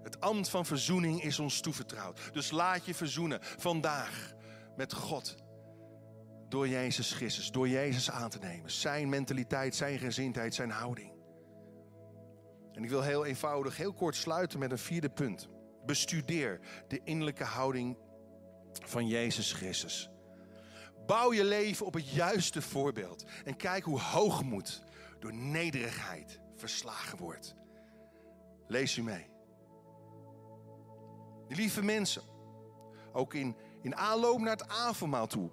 [0.08, 2.30] Het ambt van verzoening is ons toevertrouwd.
[2.34, 4.34] Dus laat je verzoenen vandaag
[4.76, 5.36] met God.
[6.50, 8.72] Door Jezus Christus, door Jezus aan te nemen.
[8.72, 11.12] Zijn mentaliteit, zijn gezindheid, zijn houding.
[12.74, 15.48] En ik wil heel eenvoudig, heel kort sluiten met een vierde punt.
[15.86, 17.98] Bestudeer de innerlijke houding
[18.72, 20.10] van Jezus Christus.
[21.06, 23.26] Bouw je leven op het juiste voorbeeld.
[23.46, 24.84] En kijk hoe hoogmoed
[25.20, 27.56] door nederigheid verslagen wordt.
[28.68, 29.36] Lees u mee.
[31.48, 32.22] Lieve mensen,
[33.14, 35.50] ook in, in aanloop naar het avondmaal toe.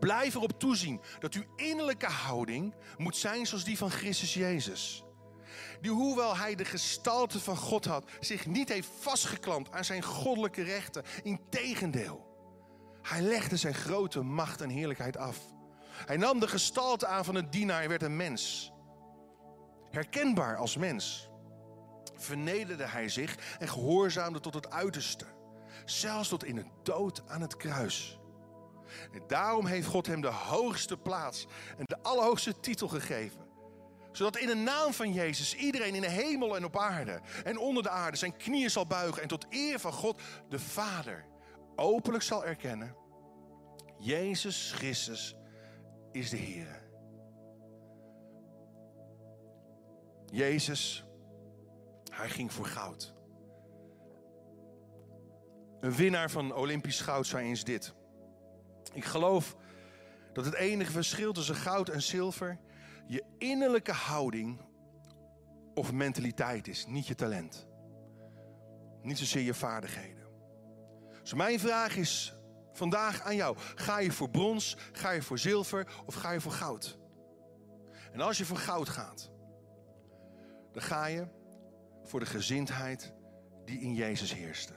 [0.00, 5.04] Blijf erop toezien dat uw innerlijke houding moet zijn zoals die van Christus Jezus.
[5.80, 10.62] Die, hoewel hij de gestalte van God had, zich niet heeft vastgeklampt aan zijn goddelijke
[10.62, 11.04] rechten.
[11.22, 12.26] Integendeel,
[13.02, 15.38] hij legde zijn grote macht en heerlijkheid af.
[16.06, 18.72] Hij nam de gestalte aan van een dienaar en werd een mens.
[19.90, 21.28] Herkenbaar als mens
[22.16, 25.24] vernederde hij zich en gehoorzaamde tot het uiterste.
[25.84, 28.18] Zelfs tot in het dood aan het kruis.
[29.12, 31.46] En daarom heeft God hem de hoogste plaats
[31.78, 33.42] en de allerhoogste titel gegeven.
[34.12, 37.82] Zodat in de naam van Jezus iedereen in de hemel en op aarde en onder
[37.82, 41.24] de aarde zijn knieën zal buigen en tot eer van God de Vader
[41.76, 42.96] openlijk zal erkennen.
[43.98, 45.36] Jezus Christus
[46.12, 46.82] is de Heer.
[50.26, 51.04] Jezus
[52.16, 53.14] hij ging voor goud.
[55.80, 57.94] Een winnaar van Olympisch goud zei eens dit.
[58.92, 59.56] Ik geloof
[60.32, 62.58] dat het enige verschil tussen goud en zilver
[63.06, 64.60] je innerlijke houding
[65.74, 67.66] of mentaliteit is, niet je talent.
[69.02, 70.24] Niet zozeer je vaardigheden.
[71.20, 72.34] Dus mijn vraag is
[72.72, 73.56] vandaag aan jou.
[73.74, 76.98] Ga je voor brons, ga je voor zilver of ga je voor goud?
[78.12, 79.30] En als je voor goud gaat,
[80.72, 81.26] dan ga je
[82.04, 83.12] voor de gezindheid
[83.64, 84.72] die in Jezus heerste.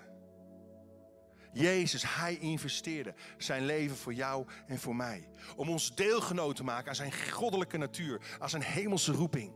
[1.54, 5.30] Jezus, Hij investeerde zijn leven voor jou en voor mij.
[5.56, 9.54] Om ons deelgenoot te maken aan zijn goddelijke natuur, aan zijn hemelse roeping.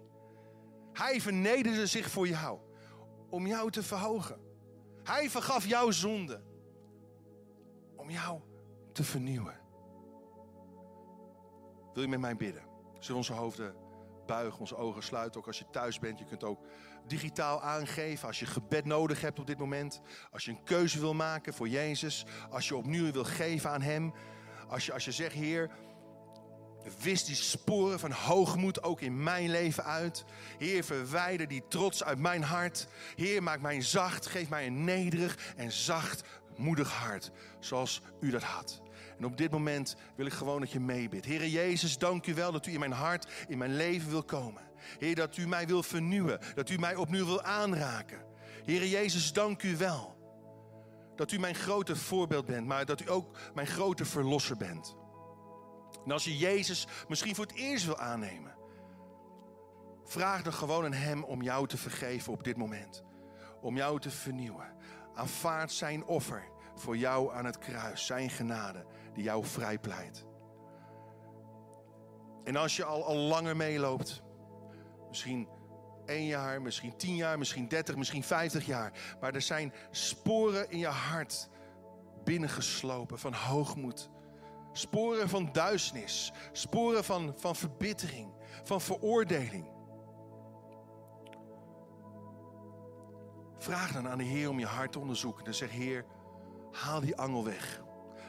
[0.93, 2.60] Hij vernederde zich voor jou,
[3.29, 4.39] om jou te verhogen.
[5.03, 6.41] Hij vergaf jouw zonde,
[7.95, 8.41] om jou
[8.93, 9.60] te vernieuwen.
[11.93, 12.63] Wil je met mij bidden?
[12.93, 13.75] Zullen we onze hoofden
[14.25, 16.19] buigen, onze ogen sluiten, ook als je thuis bent.
[16.19, 16.60] Je kunt ook
[17.12, 20.02] digitaal aangeven als je gebed nodig hebt op dit moment.
[20.32, 22.26] Als je een keuze wil maken voor Jezus.
[22.50, 24.13] Als je opnieuw wil geven aan Hem.
[24.67, 25.69] Als je, als je zegt, Heer,
[27.02, 30.26] wist die sporen van hoogmoed ook in mijn leven uit.
[30.58, 32.88] Heer, verwijder die trots uit mijn hart.
[33.15, 34.26] Heer, maak mij zacht.
[34.26, 36.24] Geef mij een nederig en zacht,
[36.58, 37.32] moedig hart.
[37.60, 38.81] Zoals u dat had.
[39.22, 41.26] En op dit moment wil ik gewoon dat je meebidt.
[41.26, 44.62] Heer Jezus, dank u wel dat u in mijn hart, in mijn leven wil komen.
[44.98, 46.40] Heer, dat u mij wil vernieuwen.
[46.56, 48.26] Dat u mij opnieuw wil aanraken.
[48.65, 50.15] Heer Jezus, dank u wel.
[51.15, 54.96] Dat u mijn grote voorbeeld bent, maar dat u ook mijn grote verlosser bent.
[56.06, 58.56] En als je Jezus misschien voor het eerst wil aannemen,
[60.04, 63.04] vraag dan gewoon aan Hem om jou te vergeven op dit moment.
[63.62, 64.74] Om jou te vernieuwen.
[65.13, 66.44] Aanvaard zijn offer
[66.76, 70.25] voor jou aan het kruis, zijn genade die jou vrijpleit.
[72.43, 74.23] En als je al, al langer meeloopt,
[75.07, 75.47] misschien
[76.05, 78.91] één jaar, misschien tien jaar, misschien dertig, misschien vijftig jaar.
[79.19, 81.49] Maar er zijn sporen in je hart
[82.23, 84.09] binnengeslopen van hoogmoed.
[84.71, 86.31] Sporen van duisternis.
[86.51, 88.33] Sporen van, van verbittering,
[88.63, 89.69] van veroordeling.
[93.57, 95.45] Vraag dan aan de Heer om je hart te onderzoeken.
[95.45, 96.05] En zeg, Heer,
[96.71, 97.81] haal die angel weg.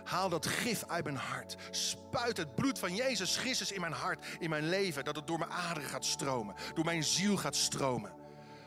[0.04, 1.56] Haal dat gif uit mijn hart.
[1.70, 5.04] Spuit het bloed van Jezus Christus in mijn hart, in mijn leven.
[5.04, 6.54] Dat het door mijn aderen gaat stromen.
[6.74, 8.12] Door mijn ziel gaat stromen.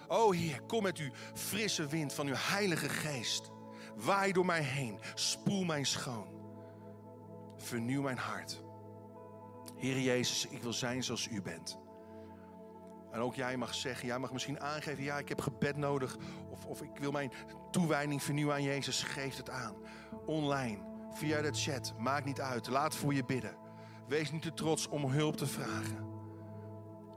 [0.08, 3.52] O Heer, kom met uw frisse wind van uw heilige geest.
[3.96, 5.00] Waai door mij heen.
[5.14, 6.28] Spoel mij schoon.
[7.58, 8.64] Vernieuw mijn hart.
[9.76, 11.80] Heer Jezus, ik wil zijn zoals u bent.
[13.12, 16.18] En ook jij mag zeggen, jij mag misschien aangeven, ja, ik heb gebed nodig.
[16.50, 17.32] Of, of ik wil mijn
[17.72, 19.04] toewijding vernieuwen aan Jezus.
[19.04, 19.76] Geef het aan.
[20.26, 22.68] Online, via de chat, maakt niet uit.
[22.68, 23.57] Laat voor je bidden.
[24.07, 26.13] Wees niet te trots om hulp te vragen.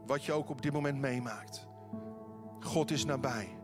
[0.07, 1.67] Wat je ook op dit moment meemaakt.
[2.61, 3.57] God is nabij.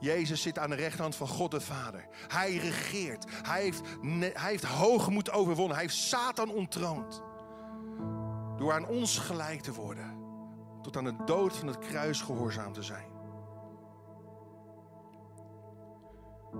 [0.00, 2.08] Jezus zit aan de rechterhand van God de Vader.
[2.28, 3.24] Hij regeert.
[3.42, 3.82] Hij heeft,
[4.18, 5.76] hij heeft hoogmoed overwonnen.
[5.76, 7.22] Hij heeft Satan ontroond.
[8.56, 10.16] Door aan ons gelijk te worden.
[10.82, 13.16] Tot aan de dood van het kruis gehoorzaam te zijn.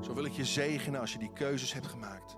[0.01, 2.37] Zo wil ik je zegenen als je die keuzes hebt gemaakt.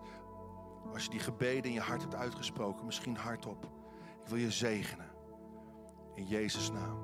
[0.93, 3.65] Als je die gebeden in je hart hebt uitgesproken, misschien hardop.
[4.23, 5.11] Ik wil je zegenen.
[6.15, 6.99] In Jezus' naam.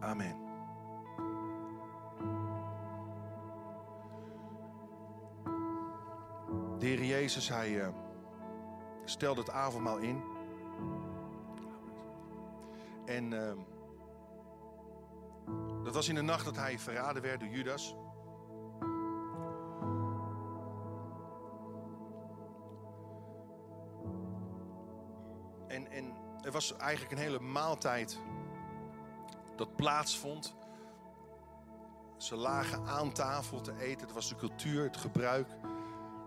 [0.00, 0.44] Amen.
[6.78, 7.88] De Heer Jezus, hij uh,
[9.04, 10.22] stelde het avondmaal in.
[13.04, 13.52] En uh,
[15.84, 17.96] dat was in de nacht dat hij verraden werd door Judas.
[26.54, 28.18] Was eigenlijk een hele maaltijd
[29.56, 30.54] dat plaatsvond.
[32.16, 34.06] Ze lagen aan tafel te eten.
[34.06, 35.48] Het was de cultuur, het gebruik.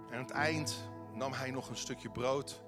[0.10, 2.62] En aan het eind nam hij nog een stukje brood.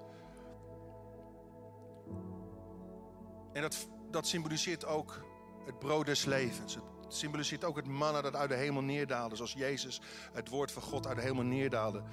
[3.53, 5.25] En dat, dat symboliseert ook
[5.65, 6.75] het brood des levens.
[6.75, 9.35] Het symboliseert ook het manna dat uit de hemel neerdaalde.
[9.35, 10.01] Zoals Jezus
[10.33, 12.03] het woord van God uit de hemel neerdaalde.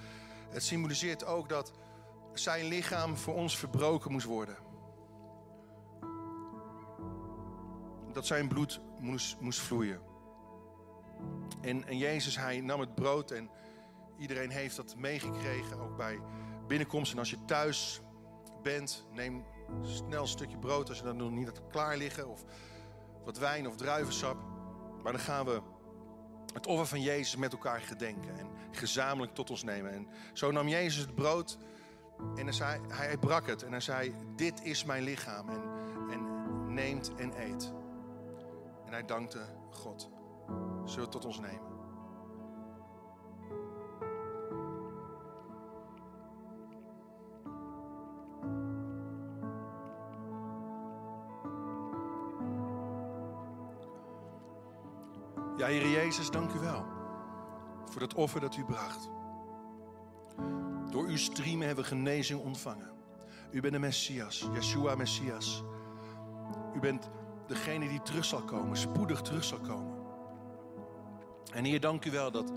[0.48, 1.72] Het symboliseert ook dat
[2.34, 4.65] zijn lichaam voor ons verbroken moest worden.
[8.16, 10.00] Dat zijn bloed moest, moest vloeien.
[11.60, 13.50] En, en Jezus, hij nam het brood en
[14.18, 16.20] Iedereen heeft dat meegekregen, ook bij
[16.66, 17.12] binnenkomst.
[17.12, 18.00] En als je thuis
[18.62, 19.44] bent, neem
[19.82, 22.28] snel een stukje brood als je dat nog niet hebt klaar liggen.
[22.28, 22.44] Of
[23.24, 24.36] wat wijn of druivensap.
[25.02, 25.60] Maar dan gaan we
[26.54, 29.92] het offer van Jezus met elkaar gedenken en gezamenlijk tot ons nemen.
[29.92, 31.58] En zo nam Jezus het brood
[32.36, 35.62] en hij, zei, hij brak het en hij zei, dit is mijn lichaam en,
[36.10, 37.72] en neemt en eet.
[38.86, 40.10] En hij dankte God.
[40.84, 41.74] Zullen we tot ons nemen?
[55.56, 56.96] Ja, Heer Jezus, dank u wel
[57.84, 59.10] voor dat offer dat u bracht.
[60.90, 62.90] Door uw streamen hebben we genezing ontvangen.
[63.50, 65.64] U bent de Messias, Yeshua Messias.
[66.74, 67.10] U bent
[67.46, 69.94] degene die terug zal komen, spoedig terug zal komen.
[71.52, 72.52] En Heer, dank u wel dat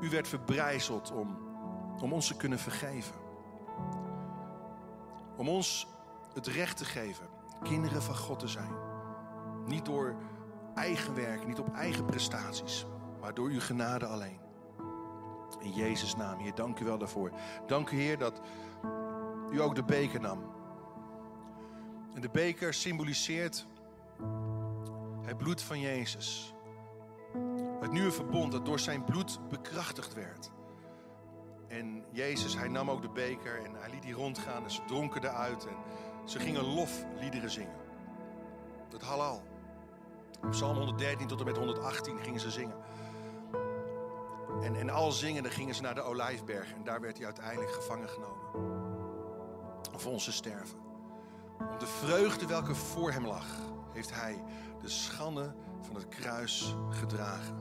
[0.00, 1.38] u werd verbrijzeld om,
[2.00, 3.14] om ons te kunnen vergeven.
[5.36, 5.86] Om ons
[6.34, 7.26] het recht te geven
[7.62, 8.72] kinderen van God te zijn.
[9.66, 10.14] Niet door
[10.74, 12.86] eigen werk, niet op eigen prestaties,
[13.20, 14.38] maar door uw genade alleen.
[15.60, 17.30] In Jezus' naam, Heer, dank u wel daarvoor.
[17.66, 18.40] Dank u, Heer, dat
[19.50, 20.56] u ook de beker nam.
[22.14, 23.66] En de beker symboliseert
[25.28, 26.54] het bloed van Jezus.
[27.80, 30.50] Het nieuwe verbond dat door zijn bloed bekrachtigd werd.
[31.68, 35.24] En Jezus, hij nam ook de beker en hij liet die rondgaan en ze dronken
[35.24, 35.66] eruit.
[35.66, 35.76] En
[36.24, 37.76] ze gingen lofliederen zingen.
[38.90, 39.42] Het halal.
[40.50, 42.76] Psalm 113 tot en met 118 gingen ze zingen.
[44.62, 46.72] En, en al zingende gingen ze naar de Olijfberg.
[46.72, 48.46] En daar werd hij uiteindelijk gevangen genomen.
[49.96, 50.78] Voor onze sterven.
[51.58, 53.46] Om de vreugde welke voor hem lag,
[53.92, 54.42] heeft hij
[54.80, 57.56] de schande van het kruis gedragen.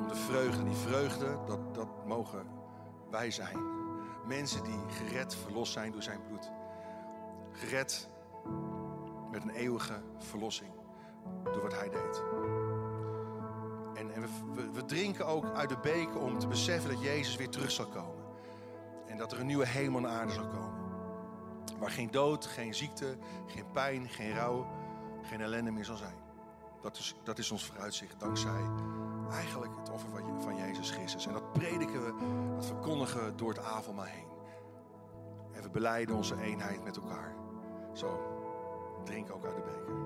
[0.00, 2.46] Om de vreugde, die vreugde, dat, dat mogen
[3.10, 3.58] wij zijn.
[4.26, 6.50] Mensen die gered, verlost zijn door zijn bloed.
[7.52, 8.08] Gered
[9.30, 10.72] met een eeuwige verlossing
[11.44, 12.22] door wat hij deed.
[13.94, 14.22] En, en
[14.54, 17.86] we, we, drinken ook uit de beker om te beseffen dat Jezus weer terug zal
[17.86, 18.24] komen.
[19.06, 20.79] En dat er een nieuwe hemel en aarde zal komen.
[21.80, 23.16] Waar geen dood, geen ziekte,
[23.46, 24.66] geen pijn, geen rouw,
[25.22, 26.16] geen ellende meer zal zijn.
[26.82, 28.62] Dat is, dat is ons vooruitzicht dankzij
[29.32, 31.26] eigenlijk het offer van, van Jezus Christus.
[31.26, 32.14] En dat prediken we,
[32.54, 34.28] dat verkondigen we door het avondmaal heen.
[35.52, 37.34] En we beleiden onze eenheid met elkaar.
[37.92, 38.20] Zo,
[39.04, 39.98] drink ook uit de beker.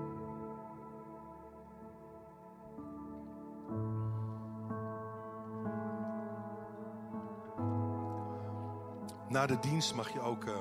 [9.29, 10.57] Na de dienst mag je ook, uh,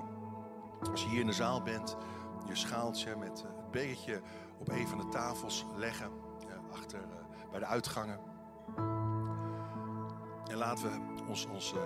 [0.90, 1.96] als je hier in de zaal bent,
[2.46, 4.20] je schaaltje met uh, het bekertje
[4.58, 6.10] op een van de tafels leggen.
[6.46, 7.00] Uh, achter
[7.50, 8.18] bij de uitgangen.
[10.50, 11.76] En laten we ons, onze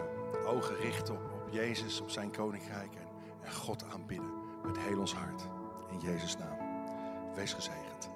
[0.47, 4.33] ogen richten op, Jezus, op zijn koninkrijk en God aanbidden
[4.65, 5.49] met heel ons hart.
[5.91, 6.57] In Jezus' naam.
[7.35, 8.11] Wees gezegend.